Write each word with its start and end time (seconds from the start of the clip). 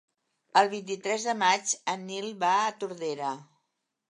El 0.61 0.69
vint-i-tres 0.71 1.27
de 1.31 1.35
maig 1.41 1.75
en 1.93 2.09
Nil 2.09 2.27
va 2.45 2.51
a 2.63 2.73
Tordera. 2.85 3.37